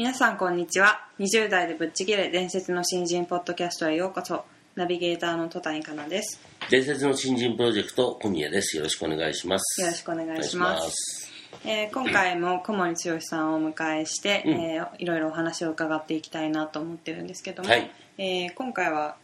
[0.00, 1.06] 皆さんこんにちは。
[1.18, 4.46] 20代でぶっちぎれ伝説の新人ポッドキャストへようこそ。
[4.74, 6.40] ナビゲーターの戸谷香奈です。
[6.70, 8.78] 伝説の新人プロジェクト小宮です。
[8.78, 9.82] よろしくお願いします。
[9.82, 11.30] よろしくお願いします。
[11.66, 14.52] えー今回も小森剛さんをお迎えして、うん。
[14.52, 17.90] えーいろいろお話を伺っていきたいなと思ってるんですけども、はい。
[18.16, 19.16] えー今回は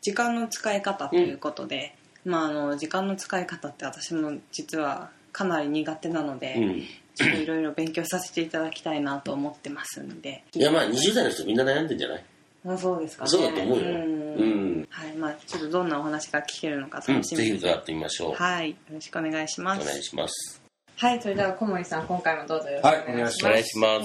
[0.00, 6.84] 時間の使い方ということで、まあ、あの時間の使い方って私も実はかなり苦手なので、うん
[7.18, 10.44] ちょっといろいろ勉強させていただきたいなと思ってますんで。
[10.54, 12.24] いやまあ20代の人みんな悩んでんじゃない？
[12.64, 13.24] まあそうですか。
[13.24, 13.84] ねそうだと思うよ。
[13.84, 13.88] ん。
[13.88, 14.86] うん。
[14.90, 15.12] はい。
[15.14, 18.70] まあ、ちょっとどんなお話が聞けるのかうん楽しみです、ぜひ伺ってみましょう、はい。
[18.70, 19.82] よろしくお願いします。
[19.82, 20.62] お願いします。
[20.96, 23.44] はい、それでは小森さん、今回もどうぞよろしくお願いします。
[23.44, 23.92] はいお願いします。
[24.00, 24.04] は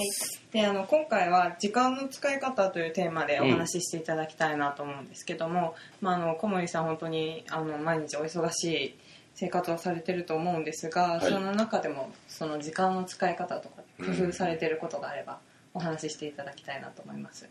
[0.52, 8.98] で、あの今回は時間の使い方というテーマでお話ししていただきたいなと思うんですけども、まああの小森さん本当にあの毎日お忙しい
[9.34, 11.32] 生活をされてると思うんですが、はい。
[11.32, 15.38] その中でもその時間の使い方とか工夫されてることがあれば
[15.74, 17.48] お話ししていただきたいなと思います。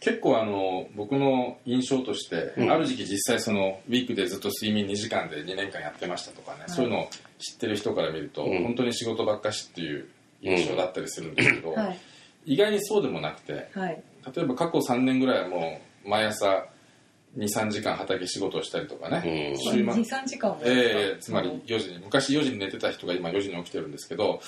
[0.00, 2.70] 結構あの僕の印象として、うん。
[2.70, 6.70] ある時期実際そのウィークでずっと睡眠2時間で2年間やってましたとかね、い。
[6.70, 8.64] そういうのを知ってる人から見ると、うん。
[8.64, 10.08] 本当に仕事ばっかしっていう
[10.42, 11.98] 印象だったりするんですけど、はい。
[12.46, 14.02] 意外にそうでもなくてはい。
[14.34, 16.66] 例えば過去3年ぐらいはもう毎朝
[17.38, 19.58] 23時間畑仕事をしたりとかね、うん。
[19.58, 19.94] 週末。
[19.94, 21.98] 二三時間もええつまりはい4時に。
[21.98, 24.40] 昔4時に寝てた人が今4時に起きてるんですけど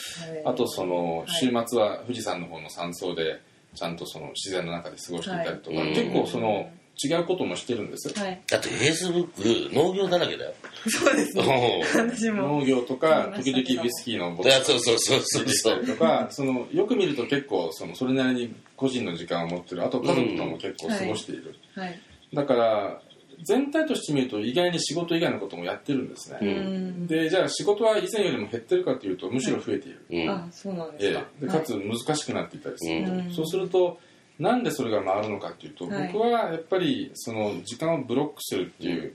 [0.44, 1.28] あとそのはい。
[1.28, 3.40] 週末は富士山の方の山荘で
[3.74, 6.70] ちゃんとその自然の中で過ごしていたりとか、はい結構その
[7.02, 8.42] 違うこともしてるんです、はい。
[8.46, 10.52] だってフェイスブック農業だらけだよ。
[10.86, 11.82] そうですね。
[11.94, 12.60] 私も。
[12.60, 15.20] 農業とか時々ウイスキーのボいやそうそうそう。
[15.24, 21.98] そうそうりとかそのよく見ると結構そのそれなりに個人の時間を持ってるあと家族とも結構過ごしている、はい
[22.32, 23.02] だから
[23.42, 27.06] 全体として見ると意外に仕事以外のこともやってるんですね、ううん。
[27.06, 30.30] でじゃあ仕事は以前よりも減ってるかというとむしろ増えている、うん。
[30.30, 33.34] あそうなんですえか、えでかつ難しくなっていたりする、うん。
[33.34, 33.98] そうすると
[34.38, 36.12] なんでそれが回るのかっていうと、はい。
[36.12, 39.14] 僕はやっぱりその時間をブロックするっていう、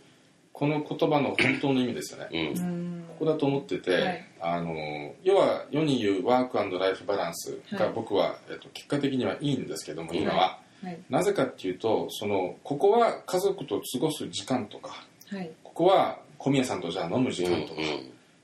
[0.54, 2.66] この言葉の本当の意味ですよね、うん。
[2.66, 3.06] うん。
[3.10, 4.28] ここだと思ってて、はい。
[4.40, 4.76] あの
[5.24, 7.80] 要は世に言うワークライフバランスはい。
[7.80, 11.00] が僕は、えっと、結果的にはいいんですけども今は、はい。
[11.10, 15.50] なぜかっていうとそのここは家族と過ごす時間とかはい。
[15.64, 17.82] ここは小宮さんとじゃあ飲む時うん間とか、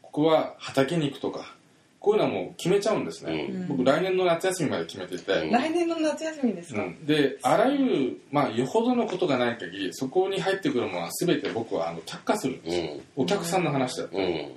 [0.02, 1.56] ここは畑に行くとか
[2.00, 3.68] こういうのはもう決めちゃうんですね、うん。
[3.70, 5.52] 僕来年の夏休みまで決めてて、うん。
[5.52, 7.06] 来年の夏休みですか、うん。
[7.06, 12.78] であらゆる、まあ、よほどのことがない限りそこに入ってくるものは全て僕はあの却下するんです。
[12.78, 14.52] よ、お客さんの話だと、うん。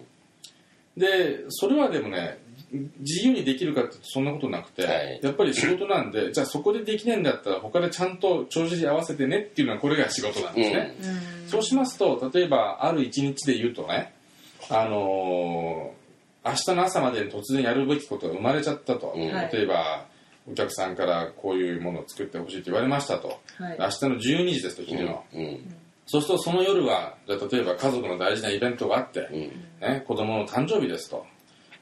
[0.97, 2.39] でそれはでもね
[2.72, 5.21] 自由にできるかっていうとそんなことなくて、はい。
[5.22, 10.97] やっぱり仕事なんでじゃあそこでできないんだったら他でちゃんと帳尻合わせてねっていうのはこれが仕事なんですね、
[11.44, 11.49] うん。
[11.49, 14.12] そうしますと例えばある一日で言うとね
[14.69, 16.06] あのー
[16.47, 19.33] 明日の朝までに突然やるべきことが生まれちゃったと、うん。
[19.33, 19.50] はい。
[19.53, 20.06] 例えば
[20.48, 23.77] お客さんからこういうものを作ってほしいと言われましたと、はい。
[23.78, 24.21] 明日の12
[24.53, 25.75] 時ですと昼の、うん。
[26.06, 29.38] そうするとその夜はじゃあ例えば家族の大事なイベントがあって、うん。
[29.81, 31.27] ね、子供の誕生日ですと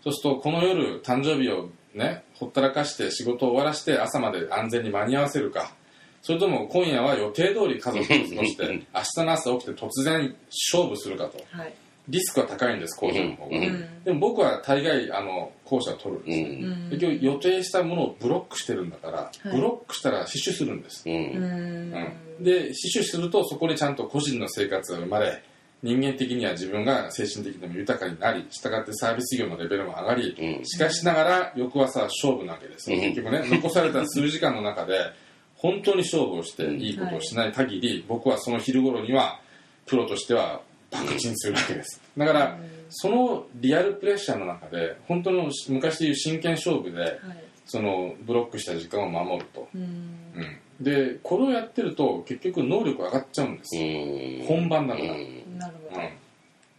[0.04, 5.72] そうするとこの夜誕生日をねほったらかして仕事を終わらして朝まで安全に間に合わせるか。
[6.20, 10.34] それとも今夜は予定通り家族と過ごして明日の朝起きて突然
[10.70, 11.38] 勝負するかと。
[11.50, 11.75] はい。
[12.09, 14.04] リスクは高いんです工場の方が、うん。
[14.04, 16.91] でも僕は大概あの後者を取るんうですね、ん。
[16.91, 19.56] 結局予定したものをブロックしてるんだから、い。
[19.56, 25.43] ブロックしたら死守するんです、で死守するとそこでちゃんと個人の生活が生まれ
[25.84, 30.64] 人間的には自分が精神的にも豊かになり従ってサービス業のレベルも上がり、うん。
[30.64, 33.00] しかしながら翌朝は勝負なわけです、うん。
[33.02, 34.98] 結局ね残された数時間の中で
[35.56, 39.40] 本当に勝負をしていいことをしない限り、僕はその昼頃には
[39.84, 42.00] プロとしては爆沈するわけです。
[42.16, 42.58] だから、
[42.88, 47.20] そのリアルプレッシャーの中で本当の昔でいう真剣勝負ではい。
[47.66, 49.80] そのブロックした時間を守ると、うん。
[49.80, 50.58] うん。
[50.80, 55.14] でこれをやってると結局能力上がっちゃうんです本番だから、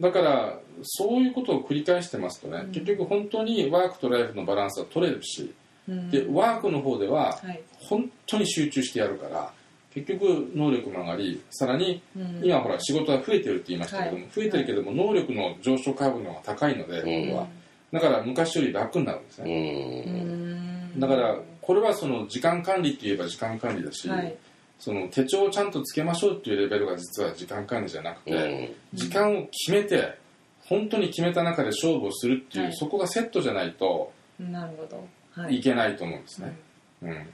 [0.02, 2.72] だからそういうことを繰り返してますとね、うん。
[2.72, 5.54] 結局本当にワークとライフのバランスは取れるし、
[5.88, 6.10] うん。
[6.12, 7.62] でワークの方でははい。
[7.80, 9.52] 本当に集中してやるから
[9.94, 12.42] 結局能力も上がりさらにうん。
[12.44, 14.32] 今ほら仕事は増えてるって言いましたけども、はい。
[14.36, 17.28] 増えてるけども能力の上昇株の方が高いので、ん。
[17.30, 17.48] 僕は。
[17.94, 21.00] だから昔より楽になるんですうね、ん。
[21.00, 24.36] だからこれはその時間管理って言えば時間管理だし、はい
[24.80, 28.98] その手帳をちゃんとつけましょうっていうレベルが実は時間管理じゃなくて、うん。
[28.98, 30.18] 時間を決めて
[30.66, 32.74] 本当に決めた中で勝負をするっていう、はい。
[32.74, 35.07] そこがセットじゃないとなるほど。
[35.31, 35.57] はい。
[35.57, 36.57] いけないと思うんですね、
[37.01, 37.27] うん。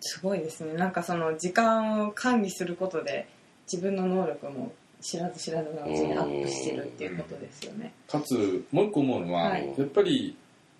[0.00, 0.74] すごいですね。
[0.74, 3.28] なんかその時間を管理することで
[3.70, 7.92] 自分の能力も知らず知らずのうちにアップしてるっていうことですよね。
[8.08, 9.74] かつもう一個思うのは、はい。
[9.76, 10.36] やっぱり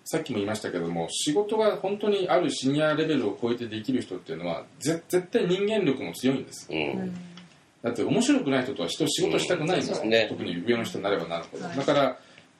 [0.09, 6.69] さっきも言いましたけども仕事が本当にあるシニアレベルを超えてできる人っていうのはぜ絶対人間力も強いんです。
[6.71, 7.13] うん。
[7.83, 10.27] だって面白くない人とは人仕事したくないんですよ、うんね。
[10.29, 11.77] 特に上の人になればなるほど、はい。
[11.77, 12.17] だから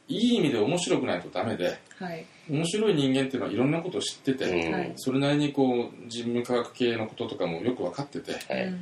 [0.09, 2.25] いい意味で面白くないとダメではい。
[2.49, 4.73] 面白い人間っていうのはいろんなことを知ってて、うん。
[4.73, 4.93] はい。
[4.97, 8.73] それなりにこう人文科学系のこととかもよく分かっててはい。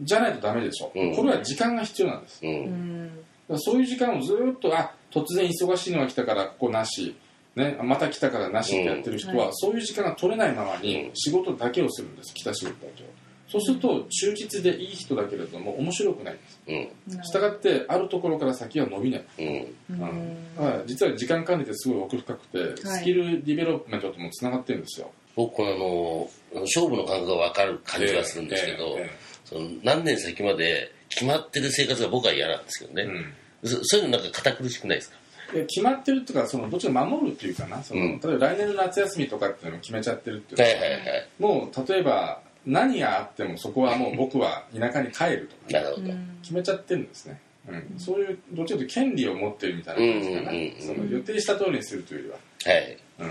[0.00, 1.16] じゃないとダメでしょ、うん。
[1.16, 2.40] これは時間が必要なんです。
[2.44, 2.46] う。
[2.46, 3.10] うん
[3.58, 7.14] そういう時間をずーっとあ突然忙しいのが来たからここなし、
[7.56, 10.82] ね、また来たからなしってやってる人は、そういう時間が取れないままうん。
[10.82, 13.06] に仕事だけをするんです来た仕事だけを
[13.46, 16.60] そうすると忠実でいい人だけれども面白くないんです。
[16.66, 17.22] うん。
[17.22, 19.46] したがってあるところから先は伸びない、うん。
[19.90, 20.82] うん。
[20.86, 22.64] 実は時間管理ってすごい奥深くて、は
[22.96, 22.98] い。
[23.00, 25.12] スキルディベロップメントともつながってるんですよ。
[25.36, 26.28] 僕、あの、
[26.62, 29.10] 勝負の感覚が分かる感じはするんですけどええええ、
[29.44, 33.02] その何年先まで決まってる生活が僕は嫌なんですけどね。
[33.02, 33.34] うん。
[33.68, 35.16] そそういうのなんか堅苦しくないですか？
[35.16, 38.20] で決まってるっていうかそのどっちか守るっていうかなその、うん。
[38.20, 41.28] 例えば来年の夏休みとかっていうのを決めちゃってるっていうのははいはいはい。
[41.38, 46.12] もう例えば何があってもそこはもう僕は田舎に帰るとかなるほど。
[46.42, 52.98] 決めちゃってるんですね、うん、そういうどっちかというと権利を持ってるみたいな感じかな、うんうんうんその予定した通りにするというよりはい。
[53.18, 53.26] は、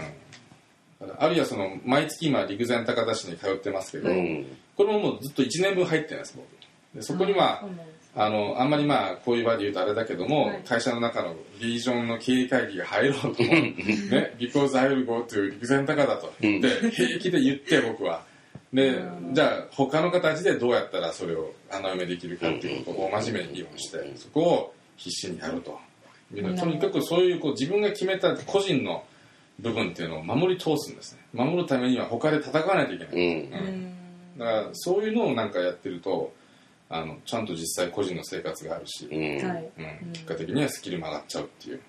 [1.02, 4.46] うん、あるいはその毎月今陸前高田市に通ってますけど、うん。
[4.78, 6.48] これももうずっと1年分入ってるんです僕
[6.94, 7.78] でそこにはそうなん。
[7.78, 10.62] ですあのあんまりまあこういう場で言うとあれだけども、はい。
[10.64, 16.32] 会社の中のリージョンの経営会議が入ろうともね because I will go to 陸前高田と。
[16.40, 18.24] 言って、平気で言って僕は。
[18.72, 19.34] でうん。
[19.34, 25.80] じゃあ他の形でどうやったらそれを穴埋めできるかっていうことを真面目に議論してそこを必死にやると。
[26.32, 29.04] とにかくそういうこう自分が決めた個人の
[29.60, 31.20] 部分っていうのを守り通すんですね。
[31.34, 33.54] 守るためには他で戦わないといけない、うん。
[33.54, 33.96] うん。
[34.38, 36.32] だからそういうのをなんかやってると
[36.96, 39.48] あのちゃんと実際個人の生活があるし、うん。
[39.48, 39.70] はい。
[39.78, 41.80] うん、結果的にはスキルも上がっちゃうっていう。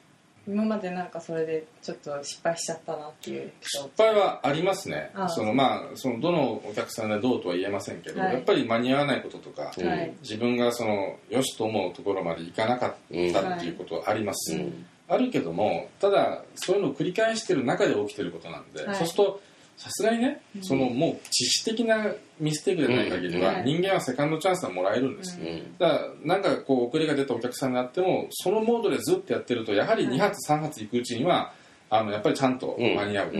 [0.46, 5.10] 今までなんかそれでちょっと失敗しちゃったなっていう失敗はありますね。
[5.28, 8.34] そのまあそのどのお客さんでどうとは言えませんけど、はい。
[8.34, 10.14] やっぱり間に合わないこととか、うんはい。
[10.20, 12.90] 自分がそのよしと思うところまでいかなかっ
[13.32, 14.86] たっていうことはあります、うん。
[15.08, 18.96] あるけどもただそういうのを繰り返してる中で起きてることなんで、はい。
[18.96, 19.40] そうすると
[19.76, 23.64] さすがにね、そのもう知識的なミステイクでない限りは、うん。
[23.64, 25.78] 人間はセカンドチャンスはもらえるんです、うんうん。
[25.78, 31.52] だからなんかこう遅れが出たお客さんになってもそのモードでずっとやってるとやはり2発3発行くうちには
[31.90, 33.32] あのやっぱりちゃんと間に合う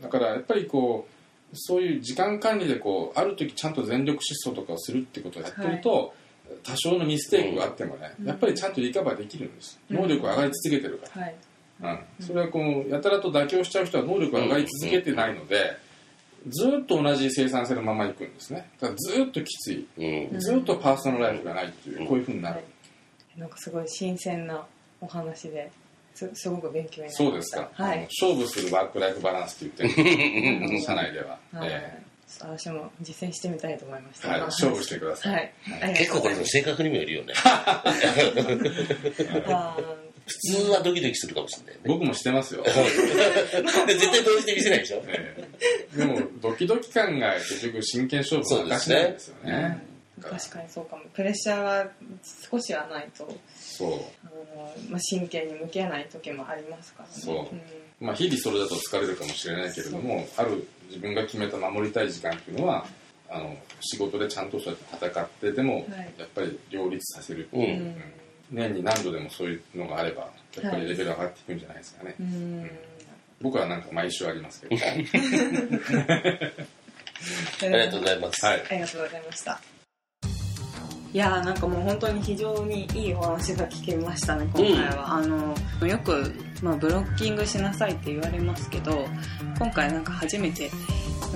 [0.00, 1.12] だからやっぱりこう
[1.54, 6.14] そういう時間管理でこうある時ちゃんと全力疾走とかをするっていうことをやってると、
[6.62, 8.26] 多少のミステイクがあってもね、うん。
[8.26, 9.78] やっぱりちゃんとリカバーできるんです。
[9.90, 9.96] うん。
[9.96, 11.28] 能力が上がり続けてるかはい。
[11.28, 11.34] ら、
[11.82, 11.98] うん。
[12.20, 15.76] それはこうやたらと妥協しちゃう人は能力が上がり続けてないので、
[16.48, 18.70] ずっと同じ生産性のままいくんですね。
[18.80, 19.86] だからずっときつい。
[19.96, 20.40] うん。
[20.40, 22.06] ずっとパーソナルライフがないっていう、うん。
[22.06, 22.60] こういうふうになる、
[23.36, 24.64] なんかすごい新鮮な
[25.00, 25.70] お話で
[26.14, 27.24] すすごく勉強になりました。
[27.24, 30.04] そうですか、はい、勝負するワークライフバランスって言って
[30.70, 30.82] る。
[30.82, 31.68] 社内では、はい。
[31.70, 32.02] え
[32.40, 34.40] 私も実践してみたいと思いました、はい。
[34.40, 35.52] 勝負してください。
[35.80, 37.34] はい、結構これの性格にもよるよね。
[40.26, 41.80] あ普通はドキドキするかもしれないね。
[41.86, 42.70] 僕もしてますよ、 で
[43.94, 45.02] 絶対同時で見せないでしょ？
[45.08, 45.36] え
[45.94, 45.96] え。
[45.98, 49.82] でもドキドキ感が結局真剣勝負の証なんですよね。
[50.20, 51.02] ー確かにそうかも。
[51.14, 51.90] プレッシャーが
[52.50, 53.90] 少しはないとそう。
[54.24, 57.14] あの、まあ、真剣に向き合えない時もありますからね。
[57.16, 57.50] そ
[58.00, 58.04] う。
[58.04, 62.86] まあ日々それだと疲れるかもしれないけれどもある自分が決めた守りたい時間っていうのは
[63.28, 66.12] あの仕事でちゃんとそうやって戦ってでも、はい。
[66.18, 67.46] やっぱり両立させる。
[67.46, 67.60] ってう。
[67.60, 68.02] いう、うんん
[68.52, 70.30] 年に何度でもそういうのがあれば
[70.60, 72.70] やっぱりレベル上がっていくんじゃないですかね、うん。
[73.40, 74.76] 僕はなんか毎週ありますけど。
[74.84, 74.88] あ
[77.62, 78.44] ありがとうございます。
[78.44, 78.62] はい。
[78.68, 79.60] ありがとうございました。
[81.12, 85.54] いやーなんかもう本当に非常にいいお話が聞けましたね今回は、あの
[85.86, 86.32] よく、
[86.62, 89.06] まあ、ブロッキングしなさいって言われますけど
[89.58, 90.70] 今回なんか初めて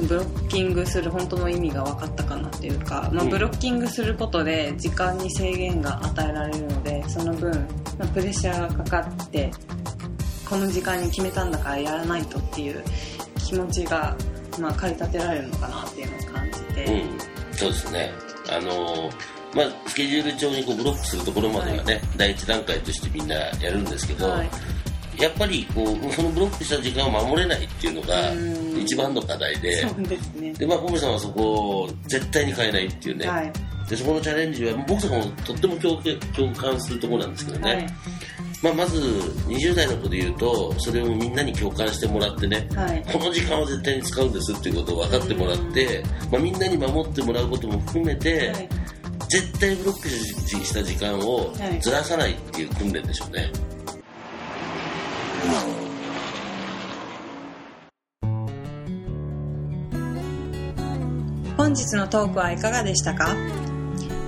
[0.02, 3.30] ブロッキングする本当の意味が分かったかなっていうか、まあ、うん。
[3.30, 7.50] ブロッキングすることで時間に制限が与えられるのでその分、
[7.98, 9.50] まあプレッシャーがかかって
[10.48, 12.84] この時間に決めたんだからやらないとっていう
[13.44, 14.16] 気持ちが、
[14.60, 17.18] まあ、駆り立てられるのかなっていうのを感じて、うん。
[17.52, 18.12] そうですね。
[18.48, 19.10] あの
[19.54, 24.50] まあ、スケジュール帳にこうブロックするところまではね、はい、第一段階としてみんなやるんですけど、はい、
[25.18, 28.32] やっぱりこうそのブロックした時間を守れないっていうのが
[28.86, 29.82] 一番の課題で。
[29.82, 31.42] そうです、ね、でまあ、小森さんはそこ
[31.82, 33.52] を絶対に変えないっていうね、はい、
[33.88, 36.00] でそこのチャレンジは僕とかもとっても共
[36.34, 37.86] 共感するところなんですけどね、
[38.62, 39.00] まあ、まず
[39.48, 48.68] 20代の子で言うとそれをみんなに共感してもらってね、はい、この時間は絶対に使うんですっていうことを分かってもらって、まあ、みんなに守ってもらうことも含めて、はい、
[49.28, 53.50] 絶対ブロックした時間をずらさないっていう訓練でしょうね。
[61.66, 63.34] 本日のトークはいかがでしたか？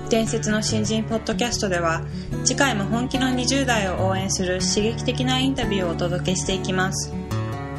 [0.09, 2.01] 伝説の新人ポッドキャストでは
[2.43, 7.13] 次回も本気の20代を応援する刺激的なインタビューをお届けしていきます。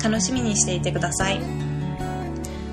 [0.02, 1.40] 楽しみにしていてください。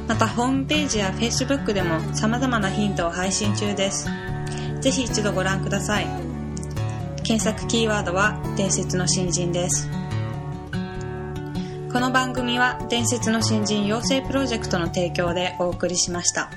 [0.08, 4.08] またホームページや Facebook でも様々なヒントを配信中です。
[4.80, 6.08] ぜひ一度ご覧ください。
[7.26, 9.90] 検索キーワードは伝説の新人です。
[11.92, 16.50] この番組は伝説の新人養成プロジェクトの提供でお送りしました。